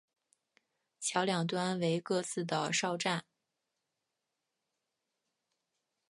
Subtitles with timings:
[0.99, 3.23] 桥两端为各自的哨站。